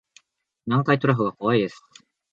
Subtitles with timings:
[0.65, 1.85] 南海トラフが怖いです